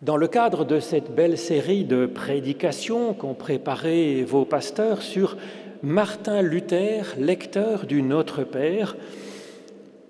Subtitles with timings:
[0.00, 5.36] Dans le cadre de cette belle série de prédications qu'ont préparé vos pasteurs sur
[5.82, 8.96] Martin Luther, lecteur du Notre Père,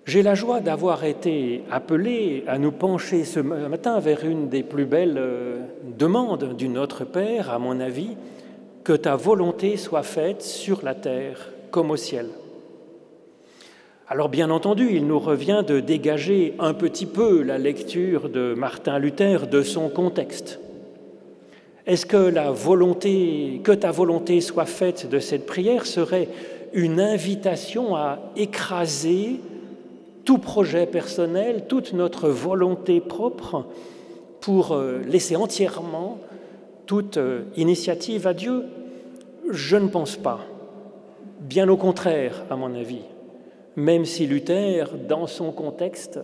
[0.04, 4.84] j'ai la joie d'avoir été appelé à nous pencher ce matin vers une des plus
[4.84, 5.60] belles euh,
[5.96, 8.14] demandes du Notre Père, à mon avis,
[8.84, 12.26] que ta volonté soit faite sur la terre comme au ciel.
[14.10, 18.98] Alors bien entendu, il nous revient de dégager un petit peu la lecture de Martin
[18.98, 20.60] Luther de son contexte.
[21.86, 26.28] Est-ce que la volonté, que ta volonté soit faite de cette prière serait
[26.72, 29.40] une invitation à écraser
[30.24, 33.66] tout projet personnel, toute notre volonté propre
[34.40, 36.16] pour euh, laisser entièrement
[36.86, 38.64] toute euh, initiative à Dieu?
[39.50, 40.40] Je ne pense pas.
[41.40, 43.02] Bien au contraire, à mon avis
[43.78, 46.18] même si Luther, dans son contexte,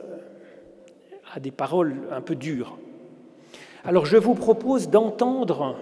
[1.33, 2.77] a des paroles un peu dures.
[3.85, 5.77] Alors je vous propose d'entendre,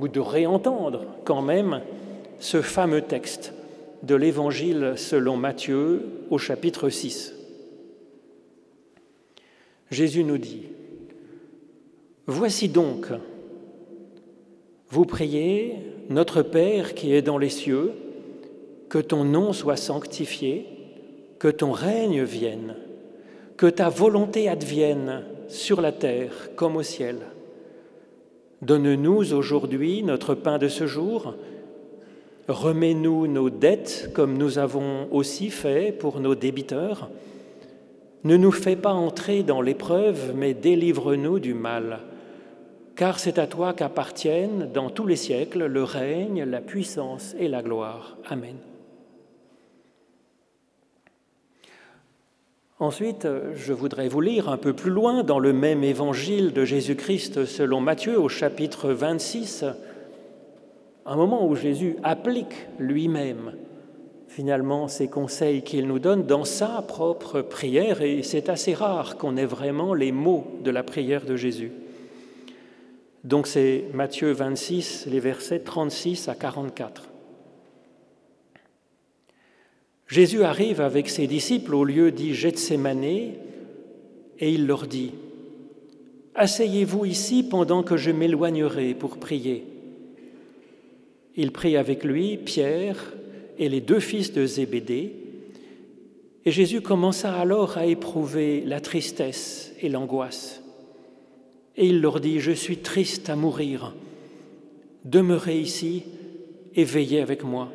[0.00, 1.80] ou de réentendre quand même,
[2.40, 3.54] ce fameux texte
[4.02, 7.36] de l'Évangile selon Matthieu au chapitre 6.
[9.92, 10.70] Jésus nous dit,
[12.26, 13.06] Voici donc,
[14.88, 15.76] vous priez,
[16.08, 17.92] Notre Père qui est dans les cieux,
[18.88, 20.66] que ton nom soit sanctifié
[21.42, 22.76] que ton règne vienne,
[23.56, 27.16] que ta volonté advienne sur la terre comme au ciel.
[28.60, 31.34] Donne-nous aujourd'hui notre pain de ce jour.
[32.46, 37.10] Remets-nous nos dettes comme nous avons aussi fait pour nos débiteurs.
[38.22, 42.02] Ne nous fais pas entrer dans l'épreuve, mais délivre-nous du mal.
[42.94, 47.62] Car c'est à toi qu'appartiennent dans tous les siècles le règne, la puissance et la
[47.62, 48.16] gloire.
[48.30, 48.54] Amen.
[52.82, 57.44] Ensuite, je voudrais vous lire un peu plus loin dans le même évangile de Jésus-Christ
[57.44, 59.64] selon Matthieu au chapitre 26,
[61.06, 63.52] un moment où Jésus applique lui-même
[64.26, 69.36] finalement ces conseils qu'il nous donne dans sa propre prière, et c'est assez rare qu'on
[69.36, 71.70] ait vraiment les mots de la prière de Jésus.
[73.22, 77.11] Donc c'est Matthieu 26, les versets 36 à 44.
[80.12, 83.32] Jésus arrive avec ses disciples au lieu dit Gethsemane et
[84.40, 85.12] il leur dit
[86.34, 89.64] Asseyez-vous ici pendant que je m'éloignerai pour prier.
[91.34, 93.14] Il prit avec lui Pierre
[93.56, 95.14] et les deux fils de Zébédée,
[96.44, 100.62] et Jésus commença alors à éprouver la tristesse et l'angoisse.
[101.78, 103.94] Et il leur dit, Je suis triste à mourir,
[105.06, 106.02] demeurez ici
[106.74, 107.72] et veillez avec moi.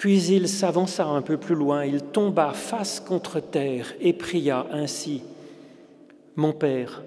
[0.00, 5.22] Puis il s'avança un peu plus loin, il tomba face contre terre et pria ainsi.
[6.36, 7.02] Mon Père,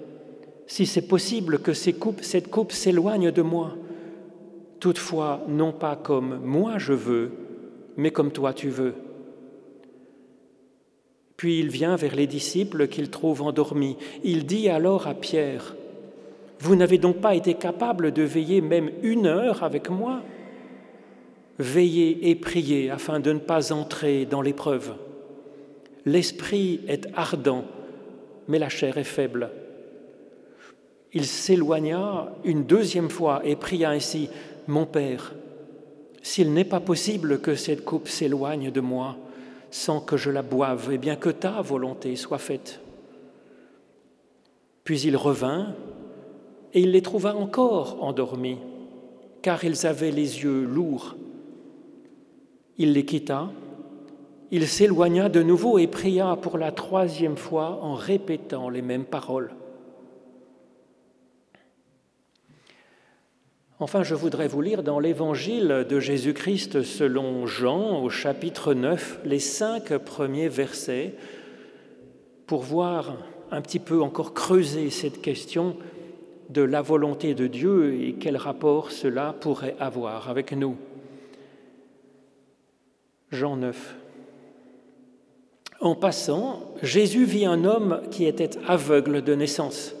[0.68, 1.98] si c'est possible que cette
[2.50, 3.74] coupe s'éloigne de moi,
[4.78, 7.32] toutefois non pas comme moi je veux,
[7.96, 8.94] mais comme toi tu veux.
[11.36, 13.96] Puis il vient vers les disciples qu'il trouve endormis.
[14.22, 15.74] Il dit alors à Pierre,
[16.60, 20.22] Vous n'avez donc pas été capable de veiller même une heure avec moi?
[21.58, 24.94] Veillez et priez afin de ne pas entrer dans l'épreuve.
[26.04, 27.64] L'esprit est ardent,
[28.48, 29.50] mais la chair est faible.
[31.12, 34.28] Il s'éloigna une deuxième fois et pria ainsi,
[34.66, 35.32] Mon Père,
[36.22, 39.16] s'il n'est pas possible que cette coupe s'éloigne de moi
[39.74, 42.78] sans que je la boive, et bien que ta volonté soit faite.
[44.84, 45.74] Puis il revint
[46.72, 48.58] et il les trouva encore endormis,
[49.42, 51.16] car ils avaient les yeux lourds
[52.78, 53.50] il les quitta,
[54.50, 59.52] il s'éloigna de nouveau et pria pour la troisième fois en répétant les mêmes paroles.
[63.80, 69.40] Enfin, je voudrais vous lire dans l'Évangile de Jésus-Christ selon Jean au chapitre 9 les
[69.40, 71.14] cinq premiers versets
[72.46, 73.16] pour voir
[73.50, 75.76] un petit peu encore creuser cette question
[76.50, 80.76] de la volonté de Dieu et quel rapport cela pourrait avoir avec nous.
[83.34, 83.96] Jean 9.
[85.80, 89.94] En passant, Jésus vit un homme qui était aveugle de naissance.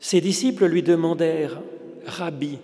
[0.00, 1.60] Ses disciples lui demandèrent,
[2.04, 2.58] Rabbi,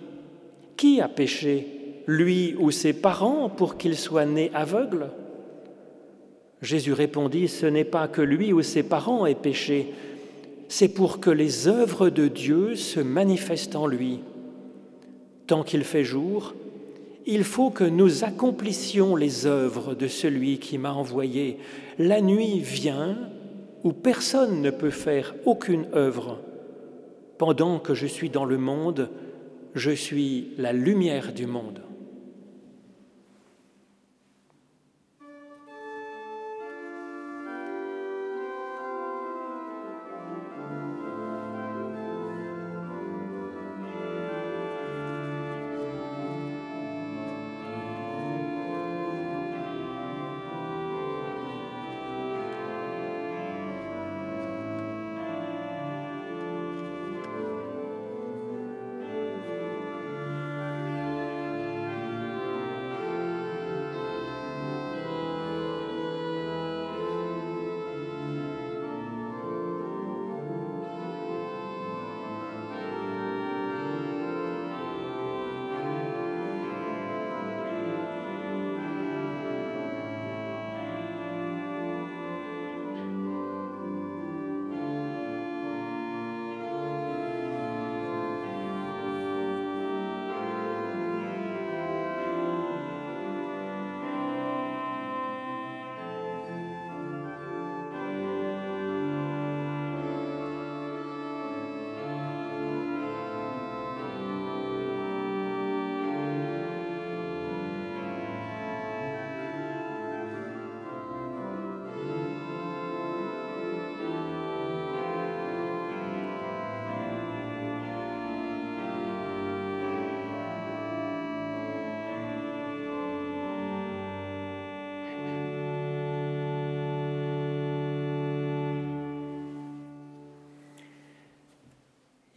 [0.75, 1.67] qui a péché,
[2.07, 5.11] lui ou ses parents, pour qu'il soit né aveugle?
[6.61, 9.93] Jésus répondit, Ce n'est pas que lui ou ses parents aient péché,
[10.67, 14.19] c'est pour que les œuvres de Dieu se manifestent en lui.
[15.47, 16.53] Tant qu'il fait jour,
[17.27, 21.57] il faut que nous accomplissions les œuvres de celui qui m'a envoyé.
[21.99, 23.17] La nuit vient
[23.83, 26.39] où personne ne peut faire aucune œuvre.
[27.37, 29.09] Pendant que je suis dans le monde,
[29.75, 31.81] je suis la lumière du monde.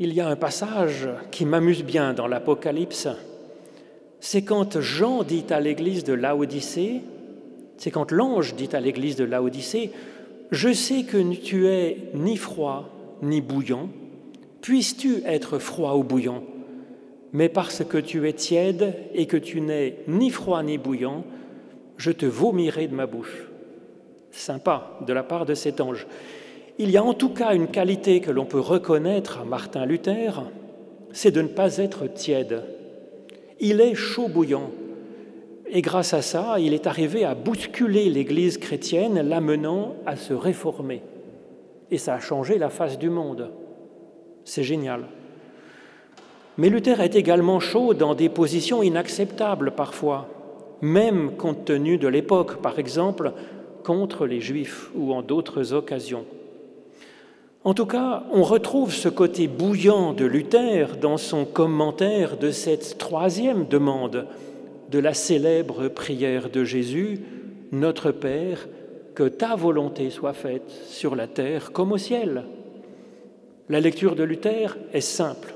[0.03, 3.07] Il y a un passage qui m'amuse bien dans l'Apocalypse,
[4.19, 7.03] c'est quand Jean dit à l'église de Laodicée,
[7.77, 9.91] c'est quand l'ange dit à l'église de Laodicée,
[10.51, 12.89] Je sais que tu es ni froid
[13.21, 13.91] ni bouillant,
[14.63, 16.45] puisses-tu être froid ou bouillant?
[17.35, 21.25] Mais parce que tu es tiède et que tu n'es ni froid ni bouillant,
[21.99, 23.51] je te vomirai de ma bouche.
[24.31, 26.07] Sympa de la part de cet ange.
[26.83, 30.45] Il y a en tout cas une qualité que l'on peut reconnaître à Martin Luther,
[31.13, 32.65] c'est de ne pas être tiède.
[33.61, 34.71] Il est chaud bouillant.
[35.69, 41.03] Et grâce à ça, il est arrivé à bousculer l'Église chrétienne, l'amenant à se réformer.
[41.91, 43.51] Et ça a changé la face du monde.
[44.47, 45.05] C'est génial.
[46.57, 50.29] Mais Luther est également chaud dans des positions inacceptables parfois,
[50.81, 53.35] même compte tenu de l'époque, par exemple,
[53.85, 56.25] contre les Juifs ou en d'autres occasions.
[57.63, 62.97] En tout cas, on retrouve ce côté bouillant de Luther dans son commentaire de cette
[62.97, 64.27] troisième demande
[64.91, 67.21] de la célèbre prière de Jésus,
[67.71, 68.67] Notre Père,
[69.15, 72.45] que ta volonté soit faite sur la terre comme au ciel.
[73.69, 75.55] La lecture de Luther est simple.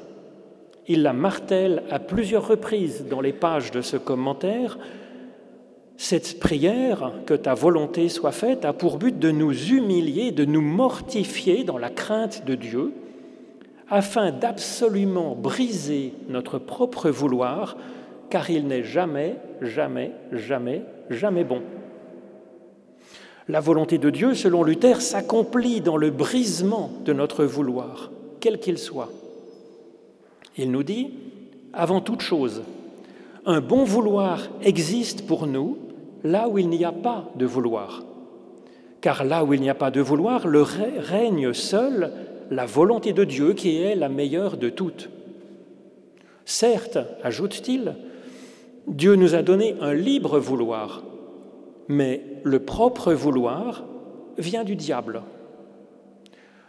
[0.86, 4.78] Il la martèle à plusieurs reprises dans les pages de ce commentaire
[5.96, 10.60] cette prière, que ta volonté soit faite, a pour but de nous humilier, de nous
[10.60, 12.92] mortifier dans la crainte de Dieu,
[13.88, 17.76] afin d'absolument briser notre propre vouloir,
[18.30, 21.62] car il n'est jamais, jamais, jamais, jamais bon.
[23.46, 28.10] La volonté de Dieu, selon Luther, s'accomplit dans le brisement de notre vouloir,
[28.40, 29.10] quel qu'il soit.
[30.56, 31.10] Il nous dit,
[31.72, 32.62] avant toute chose,
[33.44, 35.76] un bon vouloir existe pour nous
[36.24, 38.02] là où il n'y a pas de vouloir.
[39.00, 42.10] Car là où il n'y a pas de vouloir, le règne seul
[42.50, 45.10] la volonté de Dieu qui est la meilleure de toutes.
[46.44, 47.94] Certes, ajoute-t-il,
[48.86, 51.02] Dieu nous a donné un libre vouloir,
[51.88, 53.84] mais le propre vouloir
[54.36, 55.22] vient du diable.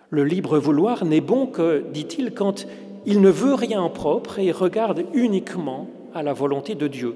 [0.09, 2.67] Le libre vouloir n'est bon que, dit-il, quand
[3.05, 7.15] il ne veut rien en propre et regarde uniquement à la volonté de Dieu.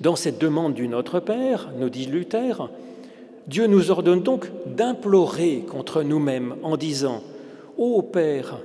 [0.00, 2.68] Dans cette demande du Notre Père, nous dit Luther,
[3.46, 7.22] Dieu nous ordonne donc d'implorer contre nous-mêmes en disant
[7.78, 8.58] Ô Père,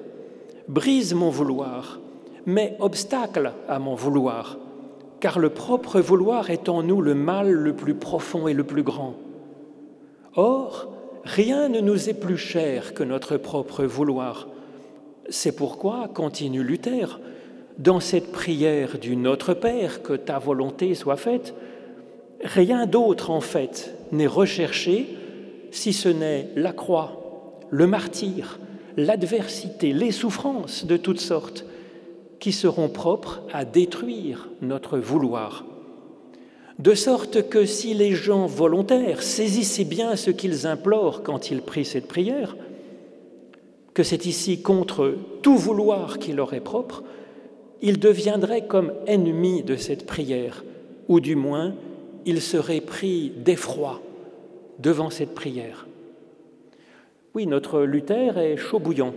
[0.68, 2.00] brise mon vouloir,
[2.46, 4.58] mets obstacle à mon vouloir,
[5.22, 8.84] car le propre vouloir est en nous le mal le plus profond et le plus
[8.84, 9.16] grand.
[10.36, 10.92] Or,
[11.24, 14.50] rien ne nous est plus cher que notre propre vouloir.
[15.30, 17.20] C'est pourquoi, continue Luther,
[17.78, 21.54] dans cette prière du Notre Père, que ta volonté soit faite,
[22.44, 25.08] rien d'autre en fait n'est recherché
[25.72, 28.60] si ce n'est la croix, le martyr,
[28.98, 31.66] l'adversité, les souffrances de toutes sortes
[32.40, 35.66] qui seront propres à détruire notre vouloir.
[36.80, 41.86] De sorte que si les gens volontaires saisissaient bien ce qu'ils implorent quand ils prient
[41.86, 42.56] cette prière,
[43.94, 47.04] que c'est ici contre tout vouloir qui leur est propre,
[47.82, 50.64] il deviendrait comme ennemi de cette prière,
[51.08, 51.74] ou du moins
[52.26, 54.02] il serait pris d'effroi
[54.80, 55.88] devant cette prière.
[57.34, 59.14] Oui, notre Luther est chaud bouillant.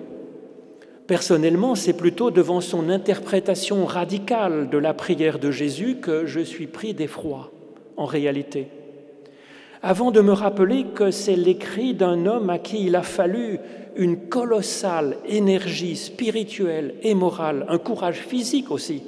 [1.07, 6.67] Personnellement, c'est plutôt devant son interprétation radicale de la prière de Jésus que je suis
[6.67, 7.51] pris d'effroi,
[7.97, 8.69] en réalité.
[9.83, 13.59] Avant de me rappeler que c'est l'écrit d'un homme à qui il a fallu
[13.97, 19.03] une colossale énergie spirituelle et morale, un courage physique aussi,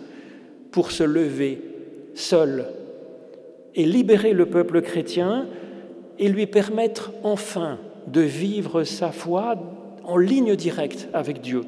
[0.71, 1.63] pour se lever
[2.15, 2.67] seul
[3.75, 5.47] et libérer le peuple chrétien
[6.19, 9.57] et lui permettre enfin de vivre sa foi
[10.05, 11.63] en ligne directe avec Dieu.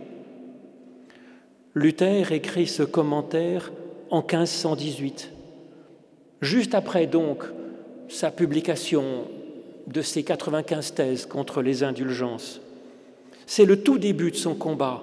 [1.74, 3.72] Luther écrit ce commentaire
[4.10, 5.32] en 1518,
[6.40, 7.44] juste après donc
[8.08, 9.24] sa publication
[9.86, 12.60] de ses 95 thèses contre les indulgences.
[13.50, 15.02] C'est le tout début de son combat.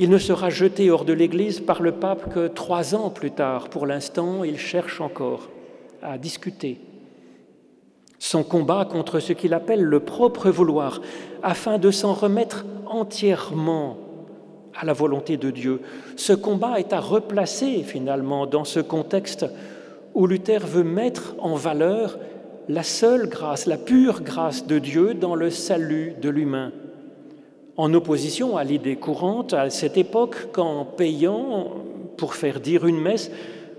[0.00, 3.68] Il ne sera jeté hors de l'Église par le pape que trois ans plus tard.
[3.68, 5.50] Pour l'instant, il cherche encore
[6.02, 6.80] à discuter.
[8.18, 11.00] Son combat contre ce qu'il appelle le propre vouloir,
[11.44, 13.98] afin de s'en remettre entièrement
[14.74, 15.80] à la volonté de Dieu.
[16.16, 19.46] Ce combat est à replacer finalement dans ce contexte
[20.12, 22.18] où Luther veut mettre en valeur
[22.68, 26.72] la seule grâce, la pure grâce de Dieu dans le salut de l'humain
[27.76, 31.72] en opposition à l'idée courante à cette époque qu'en payant
[32.16, 33.30] pour faire dire une messe,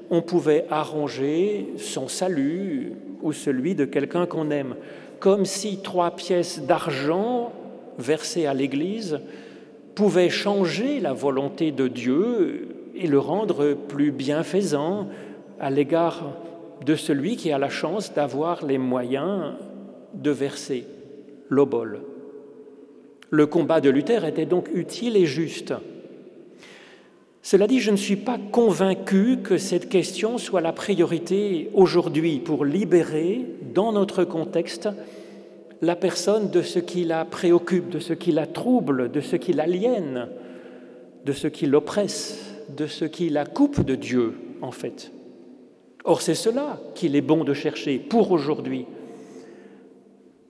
[0.10, 4.76] on pouvait arranger son salut ou celui de quelqu'un qu'on aime,
[5.20, 7.52] comme si trois pièces d'argent
[7.98, 9.20] versées à l'Église
[9.96, 15.08] pouvaient changer la volonté de Dieu et le rendre plus bienfaisant
[15.60, 16.34] à l'égard
[16.86, 19.54] de celui qui a la chance d'avoir les moyens
[20.14, 20.86] de verser
[21.50, 22.02] l'obole.
[23.36, 25.74] Le combat de Luther était donc utile et juste.
[27.42, 32.64] Cela dit, je ne suis pas convaincu que cette question soit la priorité aujourd'hui pour
[32.64, 33.42] libérer,
[33.74, 34.88] dans notre contexte,
[35.82, 39.52] la personne de ce qui la préoccupe, de ce qui la trouble, de ce qui
[39.52, 40.30] l'aliène,
[41.26, 45.12] de ce qui l'oppresse, de ce qui la coupe de Dieu, en fait.
[46.06, 48.86] Or, c'est cela qu'il est bon de chercher pour aujourd'hui.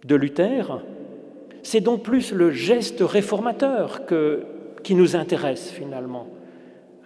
[0.05, 0.83] De Luther,
[1.65, 4.01] c'est donc plus le geste réformateur
[4.83, 6.27] qui nous intéresse finalement,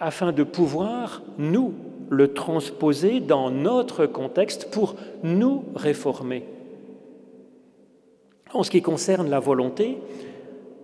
[0.01, 1.73] afin de pouvoir, nous,
[2.09, 6.43] le transposer dans notre contexte pour nous réformer.
[8.53, 9.97] En ce qui concerne la volonté,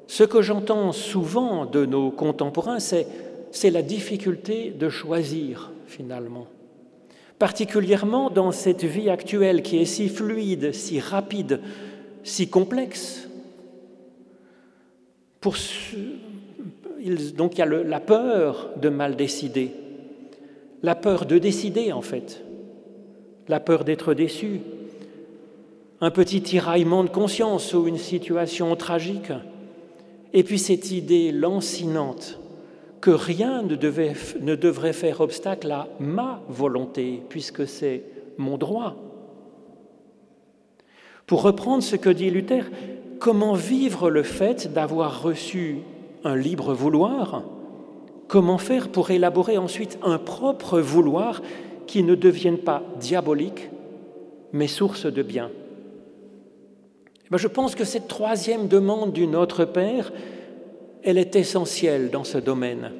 [0.07, 6.47] ce que j'entends souvent de nos contemporains, c'est la difficulté de choisir finalement.
[7.39, 11.59] Particulièrement dans cette vie actuelle qui est si fluide, si rapide,
[12.23, 13.24] si complexe,
[17.35, 19.71] donc il y a la peur de mal décider,
[20.83, 22.43] la peur de décider en fait,
[23.47, 24.61] la peur d'être déçu,
[26.01, 29.31] un petit tiraillement de conscience ou une situation tragique,
[30.33, 32.39] et puis cette idée lancinante
[33.01, 38.03] que rien ne, ne devrait faire obstacle à ma volonté, puisque c'est
[38.37, 38.95] mon droit.
[41.27, 42.65] Pour reprendre ce que dit Luther,
[43.19, 45.77] comment vivre le fait d'avoir reçu
[46.23, 47.43] un libre vouloir?
[48.27, 51.41] Comment faire pour élaborer ensuite un propre vouloir
[51.87, 53.69] qui ne devienne pas diabolique,
[54.51, 55.51] mais source de bien?
[57.31, 60.11] Eh Je pense que cette troisième demande du Notre Père,
[61.03, 62.91] elle est essentielle dans ce domaine,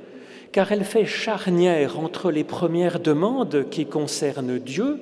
[0.52, 5.00] car elle fait charnière entre les premières demandes qui concernent Dieu,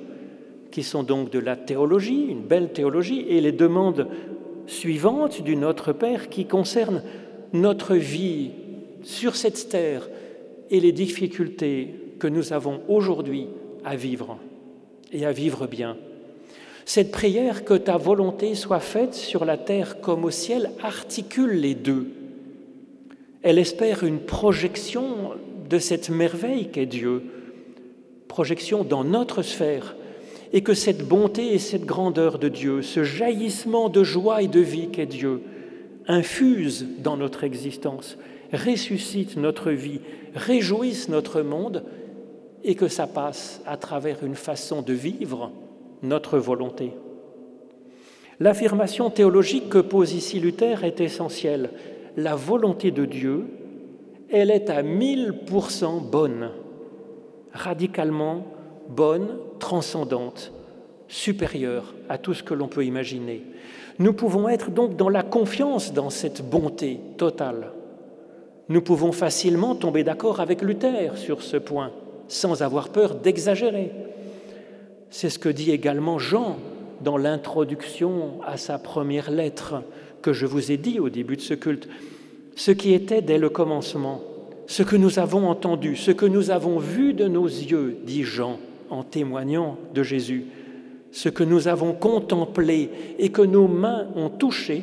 [0.70, 4.08] qui sont donc de la théologie, une belle théologie, et les demandes
[4.66, 7.02] suivante du Notre Père qui concerne
[7.52, 8.50] notre vie
[9.02, 10.08] sur cette terre
[10.70, 13.46] et les difficultés que nous avons aujourd'hui
[13.84, 14.38] à vivre
[15.12, 15.96] et à vivre bien.
[16.86, 21.74] Cette prière, que ta volonté soit faite sur la terre comme au ciel, articule les
[21.74, 22.08] deux.
[23.42, 25.32] Elle espère une projection
[25.68, 27.22] de cette merveille qu'est Dieu,
[28.28, 29.96] projection dans notre sphère,
[30.54, 34.60] et que cette bonté et cette grandeur de Dieu, ce jaillissement de joie et de
[34.60, 35.42] vie qu'est Dieu,
[36.06, 38.16] infuse dans notre existence,
[38.52, 40.00] ressuscite notre vie,
[40.36, 41.82] réjouisse notre monde,
[42.62, 45.50] et que ça passe à travers une façon de vivre
[46.04, 46.92] notre volonté.
[48.38, 51.70] L'affirmation théologique que pose ici Luther est essentielle.
[52.16, 53.46] La volonté de Dieu,
[54.30, 56.50] elle est à 1000% bonne,
[57.52, 58.46] radicalement
[58.88, 60.52] bonne, transcendante,
[61.08, 63.42] supérieur à tout ce que l'on peut imaginer.
[63.98, 67.70] Nous pouvons être donc dans la confiance dans cette bonté totale.
[68.68, 71.92] Nous pouvons facilement tomber d'accord avec Luther sur ce point,
[72.28, 73.92] sans avoir peur d'exagérer.
[75.10, 76.56] C'est ce que dit également Jean
[77.02, 79.82] dans l'introduction à sa première lettre
[80.22, 81.88] que je vous ai dit au début de ce culte.
[82.56, 84.22] Ce qui était dès le commencement,
[84.66, 88.58] ce que nous avons entendu, ce que nous avons vu de nos yeux, dit Jean
[88.90, 90.46] en témoignant de Jésus,
[91.12, 94.82] ce que nous avons contemplé et que nos mains ont touché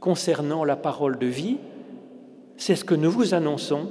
[0.00, 1.58] concernant la parole de vie,
[2.56, 3.88] c'est ce que nous vous annonçons,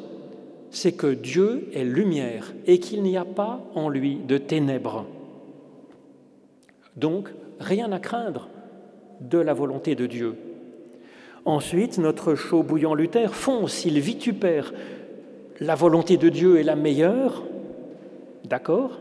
[0.72, 5.06] c'est que Dieu est lumière et qu'il n'y a pas en lui de ténèbres.
[6.98, 7.30] Donc,
[7.60, 8.50] rien à craindre
[9.22, 10.36] de la volonté de Dieu.
[11.46, 14.74] Ensuite, notre chaud bouillant Luther fonce, il vitupère.
[15.62, 17.44] La volonté de Dieu est la meilleure,
[18.48, 19.00] d'accord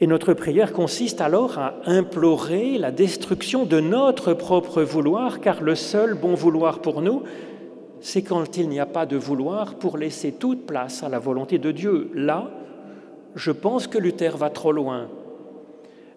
[0.00, 5.74] Et notre prière consiste alors à implorer la destruction de notre propre vouloir, car le
[5.74, 7.22] seul bon vouloir pour nous,
[8.00, 11.58] c'est quand il n'y a pas de vouloir pour laisser toute place à la volonté
[11.58, 12.10] de Dieu.
[12.14, 12.50] Là,
[13.34, 15.08] je pense que Luther va trop loin,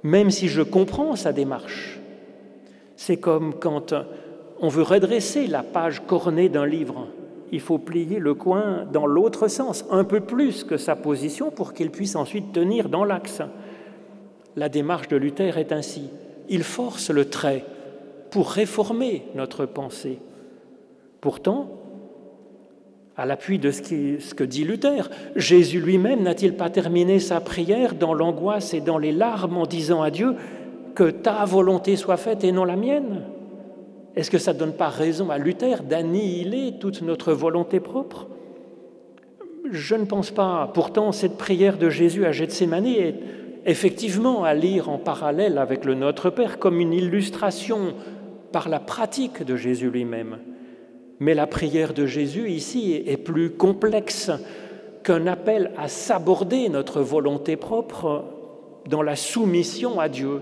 [0.03, 1.99] même si je comprends sa démarche.
[2.95, 3.93] C'est comme quand
[4.61, 7.07] on veut redresser la page cornée d'un livre.
[7.51, 11.73] Il faut plier le coin dans l'autre sens, un peu plus que sa position pour
[11.73, 13.41] qu'il puisse ensuite tenir dans l'axe.
[14.55, 16.09] La démarche de Luther est ainsi.
[16.49, 17.65] Il force le trait
[18.31, 20.19] pour réformer notre pensée.
[21.21, 21.69] Pourtant,
[23.17, 28.13] à l'appui de ce, que dit Luther, Jésus lui-même n'a-t-il pas terminé sa prière dans
[28.13, 30.35] l'angoisse et dans les larmes en disant à Dieu
[30.95, 33.23] que ta volonté soit faite et non la mienne
[34.19, 38.27] Est-ce que ça ne donne pas raison à Luther d'annihiler toute notre volonté propre?
[39.71, 40.69] Je ne pense pas.
[40.73, 43.15] Pourtant, cette prière de Jésus à Gethsemane est
[43.65, 47.93] effectivement à lire en parallèle avec le Notre Père comme une illustration
[48.51, 50.39] par la pratique de Jésus lui-même.
[51.21, 54.31] Mais la prière de Jésus ici est plus complexe
[55.01, 58.25] qu'un appel à s'aborder notre volonté propre
[58.85, 60.41] dans la soumission à Dieu.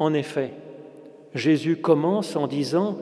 [0.00, 0.50] En effet,
[1.34, 2.98] Jésus commence en disant,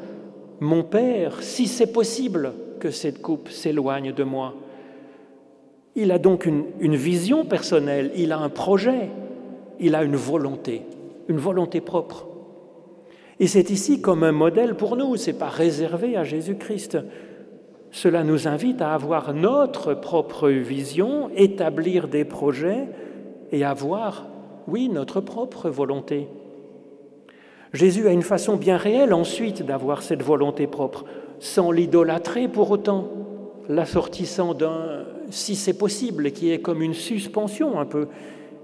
[0.60, 4.54] Mon Père, si c'est possible que cette coupe s'éloigne de moi.
[5.94, 9.10] Il a donc une, vision personnelle, il a un projet,
[9.80, 10.82] il a une volonté,
[11.28, 12.26] une volonté propre.
[13.40, 16.98] Et c'est ici comme un modèle pour nous, ce n'est pas réservé à Jésus-Christ.
[17.90, 22.86] Cela nous invite à avoir notre propre vision, établir des projets
[23.50, 24.26] et avoir,
[24.66, 26.28] oui, notre propre volonté.
[27.72, 31.04] Jésus a une façon bien réelle ensuite d'avoir cette volonté propre,
[31.38, 33.08] sans l'idolâtrer pour autant,
[33.68, 38.08] l'assortissant d'un si c'est possible, qui est comme une suspension un peu,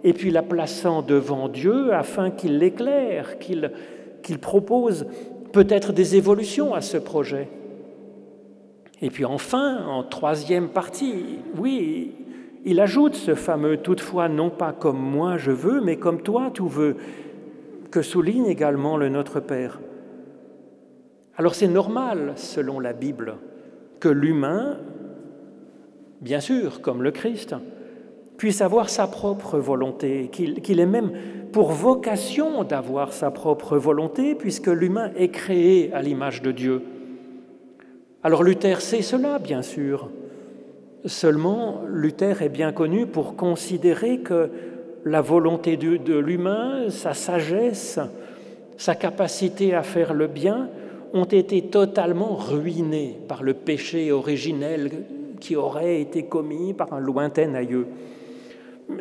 [0.02, 5.06] et puis la plaçant devant Dieu afin qu'il l'éclaire, qu'il propose
[5.52, 7.48] peut-être des évolutions à ce projet.
[9.02, 12.12] Et puis enfin, en troisième partie, oui,
[12.64, 16.66] il ajoute ce fameux toutefois non pas comme moi je veux, mais comme toi tu
[16.66, 16.96] veux,
[17.94, 19.78] que souligne également le Notre Père.
[21.36, 23.36] Alors c'est normal, selon la Bible,
[24.00, 24.78] que l'humain,
[26.20, 27.54] bien sûr, comme le Christ,
[28.36, 31.12] puisse avoir sa propre volonté, qu'il ait même
[31.52, 36.82] pour vocation d'avoir sa propre volonté, puisque l'humain est créé à l'image de Dieu.
[38.24, 40.10] Alors Luther sait cela, bien sûr.
[41.04, 44.50] Seulement, Luther est bien connu pour considérer que
[45.04, 47.98] la volonté de, l'humain, sa sagesse,
[48.76, 50.68] sa capacité à faire le bien
[51.12, 54.90] ont été totalement ruinées par le péché originel
[55.40, 57.86] qui aurait été commis par un lointain aïeux.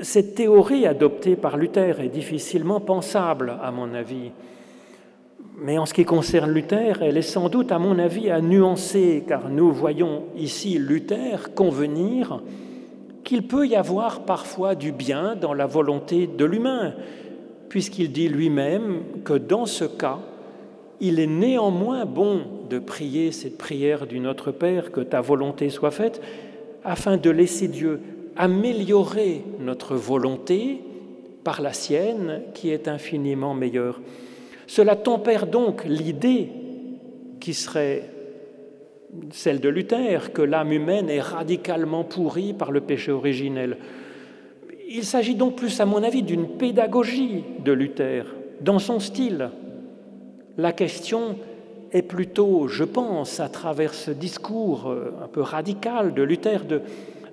[0.01, 4.31] Cette théorie adoptée par Luther est difficilement pensable, à mon avis.
[5.59, 9.23] Mais en ce qui concerne Luther, elle est sans doute, à mon avis, à nuancer,
[9.27, 12.41] car nous voyons ici Luther convenir
[13.23, 16.93] qu'il peut y avoir parfois du bien dans la volonté de l'humain,
[17.69, 20.19] puisqu'il dit lui-même que dans ce cas,
[20.99, 25.91] il est néanmoins bon de prier cette prière du Notre Père, que ta volonté soit
[25.91, 26.21] faite,
[26.83, 28.01] afin de laisser Dieu
[28.35, 30.81] améliorer notre volonté
[31.43, 33.99] par la sienne qui est infiniment meilleure.
[34.65, 36.49] Cela tempère donc l'idée
[37.39, 38.09] qui serait
[39.31, 43.77] celle de Luther, que l'âme humaine est radicalement pourrie par le péché originel.
[44.89, 48.25] Il s'agit donc plus, à mon avis, d'une pédagogie de Luther,
[48.61, 49.49] dans son style.
[50.57, 51.37] La question
[51.91, 56.81] est plutôt, je pense, à travers ce discours euh, un peu radical de Luther, de,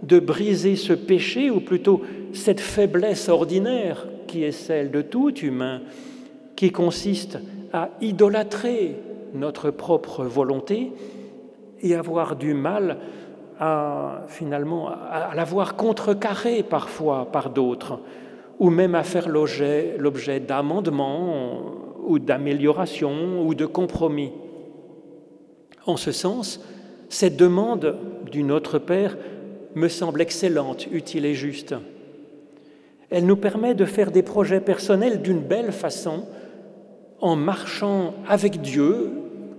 [0.03, 5.81] de briser ce péché, ou plutôt cette faiblesse ordinaire qui est celle de tout humain,
[6.57, 7.39] qui consiste
[7.73, 8.97] à idolâtrer
[9.35, 10.93] notre propre volonté
[11.83, 12.99] et avoir du mal
[13.59, 18.01] à finalement à l'avoir contrecarré parfois par d'autres,
[18.59, 21.61] ou même à faire l'objet d'amendements
[22.07, 24.33] ou d'améliorations ou de compromis.
[25.87, 26.65] En ce sens,
[27.09, 27.97] cette demande
[28.31, 29.17] du Notre Père
[29.75, 31.75] me semble excellente, utile et juste.
[33.11, 36.25] Elle nous permet de faire des projets personnels d'une belle façon,
[37.21, 39.11] en marchant avec Dieu,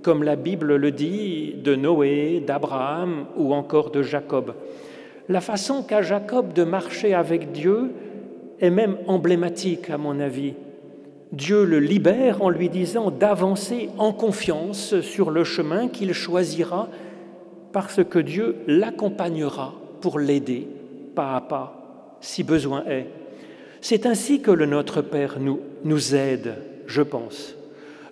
[0.01, 4.53] comme la Bible le dit, de Noé, d'Abraham ou encore de Jacob.
[5.29, 7.91] La façon qu'a Jacob de marcher avec Dieu
[8.59, 10.53] est même emblématique, à mon avis.
[11.31, 16.89] Dieu le libère en lui disant d'avancer en confiance sur le chemin qu'il choisira
[17.71, 20.67] parce que Dieu l'accompagnera pour l'aider
[21.15, 23.07] pas à pas, si besoin est.
[23.81, 26.55] C'est ainsi que le Notre Père nous, aide,
[26.87, 27.55] je pense,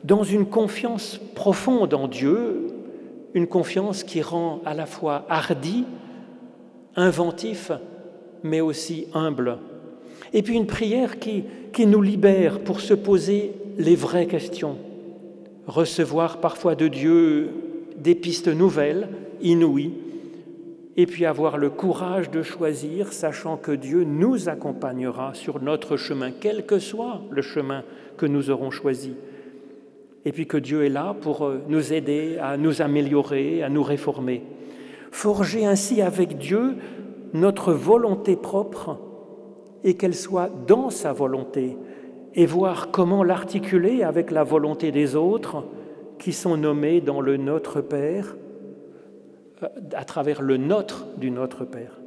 [0.04, 2.68] dans une confiance profonde en Dieu,
[3.34, 5.86] une confiance qui rend à la fois hardi,
[6.96, 7.72] inventif,
[8.44, 9.58] mais aussi humble.
[10.34, 11.44] Et puis une prière qui,
[11.86, 14.78] nous libère pour se poser les vraies questions,
[15.66, 17.50] recevoir parfois de Dieu
[17.96, 19.08] des pistes nouvelles,
[19.42, 19.94] inouïes,
[20.98, 26.32] et puis avoir le courage de choisir, sachant que Dieu nous accompagnera sur notre chemin,
[26.32, 27.84] quel que soit le chemin
[28.18, 29.14] que nous aurons choisi.
[30.26, 33.84] Et puis que Dieu est là pour euh, nous aider à nous améliorer, à nous
[33.84, 34.44] réformer.
[35.12, 36.76] Forger ainsi avec Dieu
[37.34, 38.98] notre volonté propre
[39.84, 41.78] et qu'elle soit dans sa volonté,
[42.36, 45.64] et voir comment l'articuler avec la volonté des autres
[46.20, 48.36] qui sont nommés dans le Notre Père,
[49.64, 52.00] euh, à travers le Notre du Notre Père.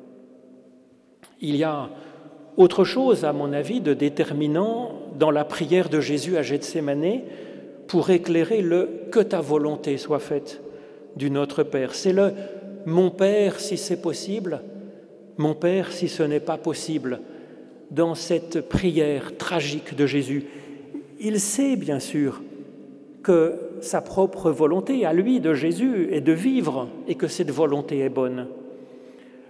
[1.41, 1.89] Il y a
[2.57, 7.23] autre chose, à mon avis, de déterminant dans la prière de Jésus à Gethsemane
[7.87, 10.61] pour éclairer le que ta volonté soit faite
[11.17, 11.95] du Notre Père.
[11.95, 12.33] C'est le
[12.87, 14.61] mon Père si c'est possible,
[15.37, 17.21] mon Père si ce n'est pas possible
[17.91, 20.45] dans cette prière tragique de Jésus.
[21.21, 22.43] Il sait bien sûr
[23.23, 28.01] que sa propre volonté à lui, de Jésus, est de vivre et que cette volonté
[28.01, 28.47] est bonne.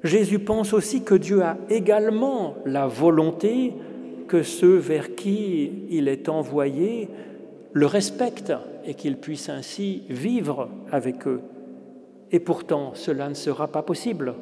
[0.04, 3.72] Jésus pense aussi que Dieu a également la volonté
[4.26, 7.08] que ceux vers qui il est envoyé
[7.72, 8.52] le respectent
[8.84, 11.40] et qu'ils puissent ainsi vivre avec eux.
[12.30, 14.34] Et pourtant, cela ne sera pas possible.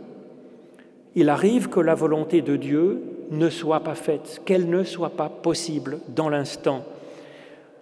[1.14, 5.28] Il arrive que la volonté de Dieu ne soit pas faite, qu'elle ne soit pas
[5.28, 6.84] possible dans l'instant.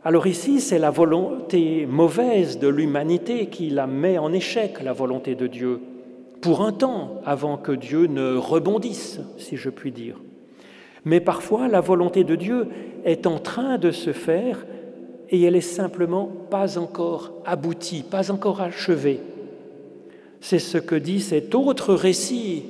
[0.04, 5.34] Alors ici, c'est la volonté mauvaise de l'humanité qui la met en échec, la volonté
[5.34, 5.80] de Dieu,
[6.40, 10.16] pour un temps, avant que Dieu ne rebondisse, si je puis dire.
[11.04, 12.68] Mais parfois, la volonté de Dieu
[13.04, 14.64] est en train de se faire
[15.30, 19.20] et elle est simplement pas encore aboutie, pas encore achevée.
[20.40, 22.64] C'est ce que dit cet autre récit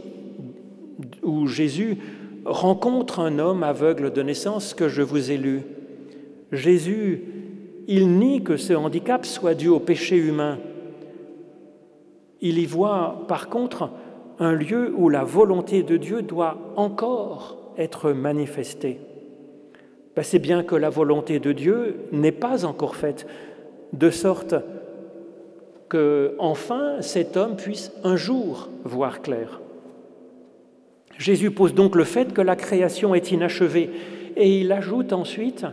[1.22, 1.98] où Jésus
[2.44, 5.62] rencontre un homme aveugle de naissance que je vous ai lu.
[6.50, 7.22] Jésus,
[7.86, 10.58] il nie que ce handicap soit dû au péché humain.
[12.40, 13.90] Il y voit par contre
[14.38, 18.98] un lieu où la volonté de Dieu doit encore être manifestée.
[20.18, 23.24] Ben, c'est bien que la volonté de Dieu n'est pas encore faite,
[23.92, 24.56] de sorte
[25.88, 29.60] que enfin cet homme puisse un jour voir clair.
[31.18, 33.90] Jésus pose donc le fait que la création est inachevée
[34.36, 35.66] et il ajoute ensuite,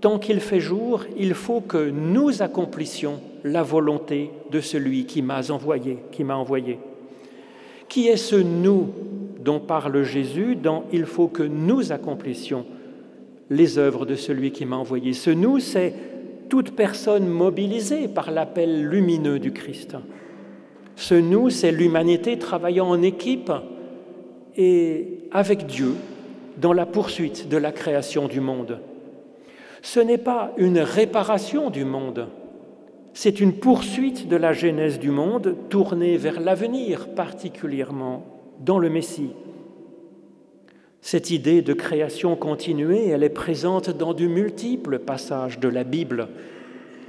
[0.00, 5.40] tant qu'il fait jour, il faut que nous accomplissions la volonté de celui qui m'a
[5.50, 6.24] envoyé, qui.
[7.88, 8.88] Qui est ce nous
[9.38, 12.66] dont parle Jésus dans il faut que nous accomplissions
[13.52, 15.94] les œuvres de celui qui m'a envoyé Ce nous, c'est
[16.48, 19.96] toute personne mobilisée par l'appel lumineux du Christ.
[20.96, 23.52] Ce nous, c'est l'humanité travaillant en équipe
[24.56, 25.94] et avec Dieu
[26.60, 28.80] dans la poursuite de la création du monde.
[29.82, 32.28] Ce n'est pas une réparation du monde,
[33.14, 38.24] c'est une poursuite de la genèse du monde tournée vers l'avenir, particulièrement
[38.60, 39.32] dans le Messie.
[41.04, 46.28] Cette idée de création continuée, elle est présente dans de multiples passages de la Bible,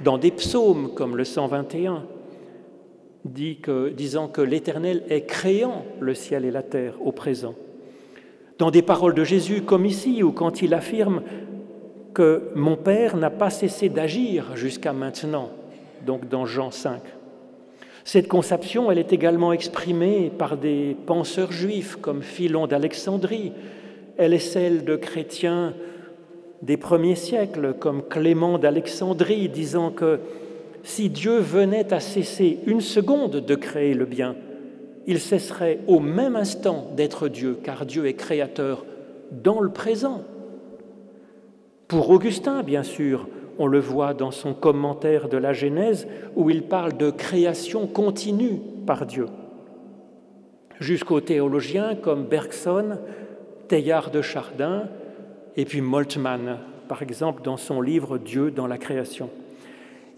[0.02, 2.04] dans des psaumes comme le 121,
[3.24, 7.54] dit que, disant que l'Éternel est créant le ciel et la terre au présent.
[8.58, 11.22] Dans des paroles de Jésus comme ici, ou quand il affirme
[12.14, 15.50] que mon Père n'a pas cessé d'agir jusqu'à maintenant,
[16.04, 17.00] donc dans Jean 5.
[18.02, 23.52] Cette conception, elle est également exprimée par des penseurs juifs comme Philon d'Alexandrie.
[24.16, 25.74] Elle est celle de chrétiens
[26.62, 30.20] des premiers siècles comme Clément d'Alexandrie, disant que
[30.82, 34.36] si Dieu venait à cesser une seconde de créer le bien,
[35.06, 38.84] il cesserait au même instant d'être Dieu, car Dieu est créateur
[39.30, 40.22] dans le présent.
[41.88, 46.62] Pour Augustin, bien sûr, on le voit dans son commentaire de la Genèse, où il
[46.62, 49.26] parle de création continue par Dieu.
[50.80, 52.98] Jusqu'aux théologiens comme Bergson,
[53.68, 54.88] Teilhard de Chardin,
[55.56, 59.30] et puis Moltmann, par exemple, dans son livre Dieu dans la création.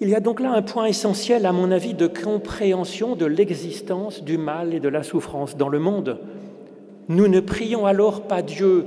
[0.00, 4.22] Il y a donc là un point essentiel, à mon avis, de compréhension de l'existence
[4.22, 6.18] du mal et de la souffrance dans le monde.
[7.08, 8.86] Nous ne prions alors pas Dieu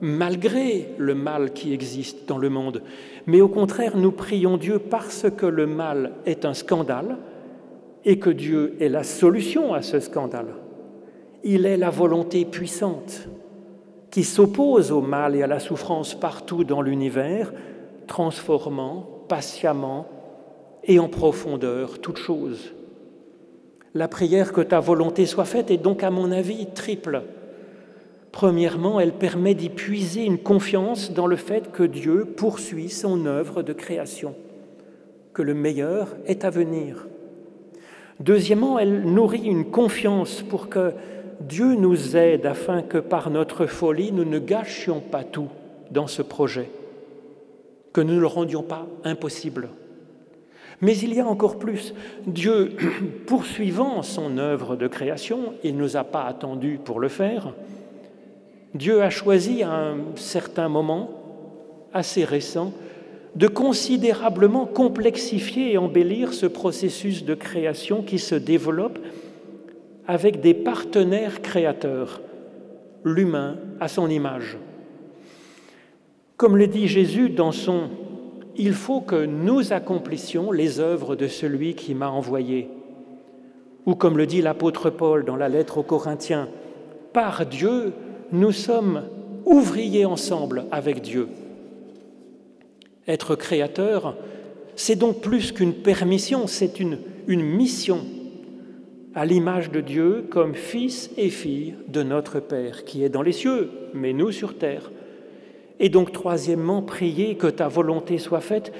[0.00, 2.82] malgré le mal qui existe dans le monde,
[3.26, 7.16] mais au contraire, nous prions Dieu parce que le mal est un scandale
[8.04, 10.54] et que Dieu est la solution à ce scandale.
[11.44, 13.28] Il est la volonté puissante
[14.16, 17.52] qui s'oppose au mal et à la souffrance partout dans l'univers,
[18.06, 20.06] transformant patiemment
[20.84, 22.72] et en profondeur toute chose.
[23.92, 27.24] La prière que ta volonté soit faite est donc, à mon avis, triple.
[28.32, 33.62] Premièrement, elle permet d'y puiser une confiance dans le fait que Dieu poursuit son œuvre
[33.62, 34.34] de création,
[35.34, 37.06] que le meilleur est à venir.
[38.18, 40.94] Deuxièmement, elle nourrit une confiance pour que
[41.40, 45.48] Dieu nous aide afin que par notre folie, nous ne gâchions pas tout
[45.90, 46.70] dans ce projet,
[47.92, 49.68] que nous ne le rendions pas impossible.
[50.80, 51.94] Mais il y a encore plus.
[52.26, 52.76] Dieu,
[53.26, 57.52] poursuivant son œuvre de création, il ne nous a pas attendu pour le faire,
[58.74, 61.10] Dieu a choisi à un certain moment,
[61.94, 62.72] assez récent,
[63.34, 68.98] de considérablement complexifier et embellir ce processus de création qui se développe
[70.06, 72.20] avec des partenaires créateurs,
[73.04, 74.56] l'humain à son image.
[76.36, 77.90] Comme le dit Jésus dans son
[78.58, 82.68] il faut que nous accomplissions les œuvres de celui qui m'a envoyé.
[83.84, 86.48] Ou comme le dit l'apôtre Paul dans la lettre aux Corinthiens,
[87.12, 87.92] par Dieu,
[88.32, 89.02] nous sommes
[89.44, 91.28] ouvriers ensemble avec Dieu.
[93.06, 94.16] Être créateur,
[94.74, 98.00] c'est donc plus qu'une permission, c'est une, une mission
[99.16, 103.32] à l'image de Dieu comme fils et fille de notre Père qui est dans les
[103.32, 104.92] cieux, mais nous sur terre.
[105.80, 108.72] Et donc, troisièmement, prier que ta volonté soit faite,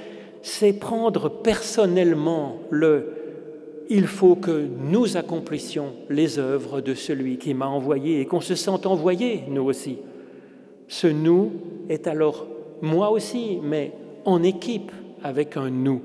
[0.42, 3.12] c'est prendre personnellement le
[3.88, 8.56] il faut que nous accomplissions les œuvres de celui qui m'a envoyé et qu'on se
[8.56, 9.98] sente envoyé, nous aussi.
[10.88, 11.52] Ce nous
[11.88, 12.46] est alors
[12.82, 13.92] moi aussi, mais
[14.24, 14.90] en équipe
[15.22, 16.02] avec un nous.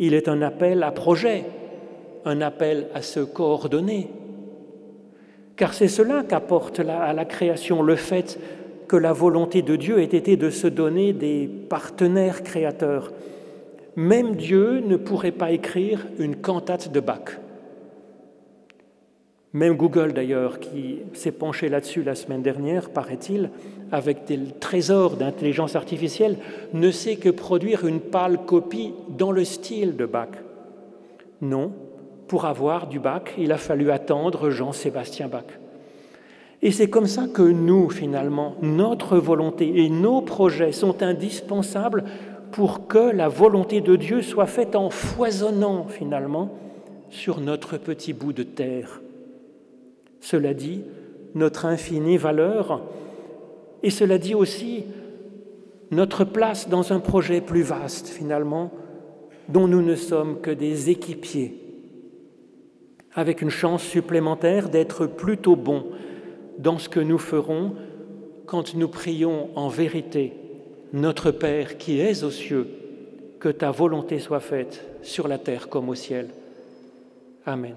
[0.00, 1.44] Il est un appel à projet,
[2.24, 4.10] un appel à se coordonner.
[5.56, 8.38] Car c'est cela qu'apporte à la création le fait
[8.88, 13.12] que la volonté de Dieu ait été de se donner des partenaires créateurs.
[13.96, 17.38] Même Dieu ne pourrait pas écrire une cantate de Bach.
[19.54, 23.50] Même Google, d'ailleurs, qui s'est penché là-dessus la semaine dernière, paraît-il,
[23.90, 26.38] avec des trésors d'intelligence artificielle,
[26.72, 30.30] ne sait que produire une pâle copie dans le style de Bach.
[31.42, 31.72] Non,
[32.32, 35.44] pour avoir du Bach, il a fallu attendre Jean-Sébastien Bach.
[36.62, 42.04] Et c'est comme ça que nous, finalement, notre volonté et nos projets sont indispensables
[42.50, 46.56] pour que la volonté de Dieu soit faite en foisonnant, finalement,
[47.10, 49.02] sur notre petit bout de terre.
[50.22, 50.84] Cela dit,
[51.34, 52.80] notre infinie valeur,
[53.82, 54.84] et cela dit aussi
[55.90, 58.70] notre place dans un projet plus vaste, finalement,
[59.50, 61.61] dont nous ne sommes que des équipiers,
[63.14, 65.86] avec une chance supplémentaire d'être plutôt bons
[66.58, 67.74] dans ce que nous ferons
[68.46, 70.32] quand nous prions en vérité,
[70.92, 72.68] Notre Père qui es aux cieux,
[73.40, 76.28] que ta volonté soit faite sur la terre comme au ciel.
[77.46, 77.76] Amen.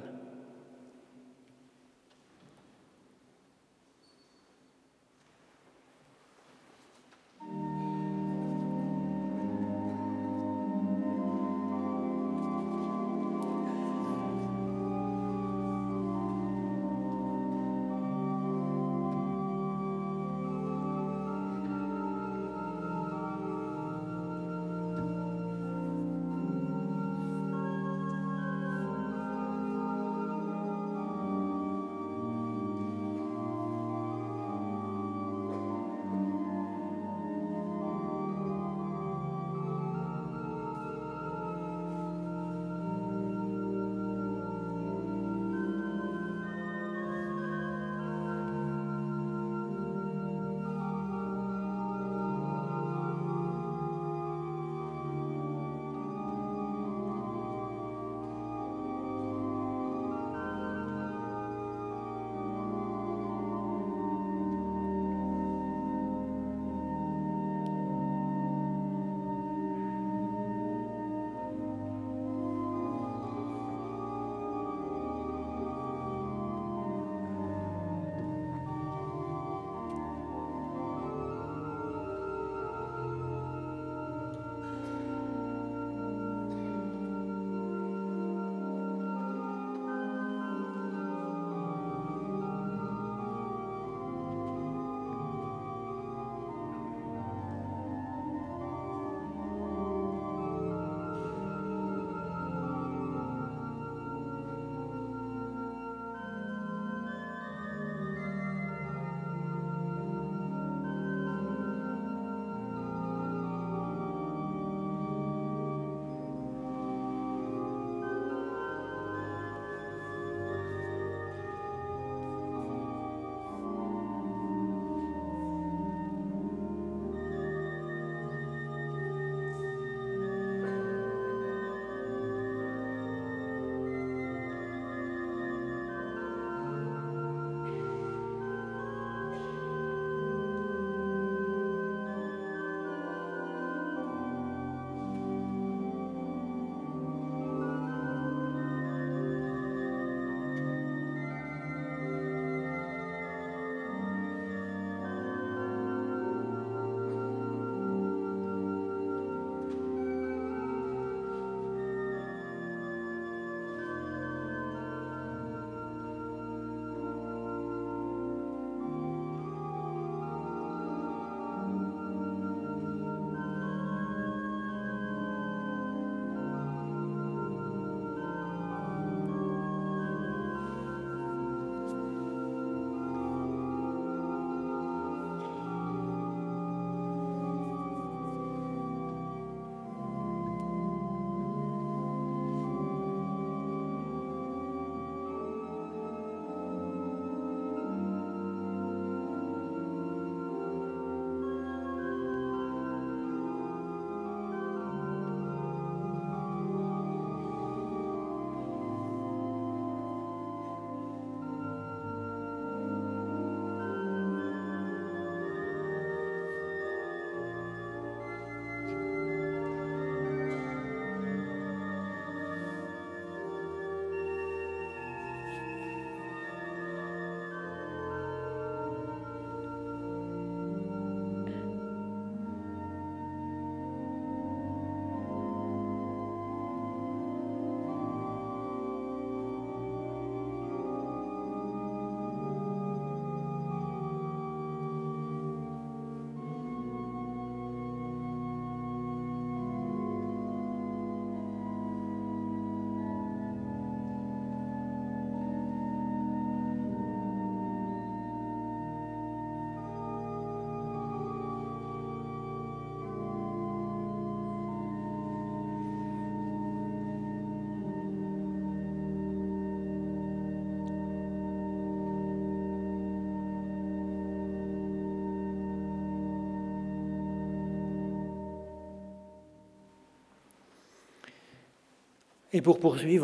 [282.55, 283.11] Et pour poursuivre,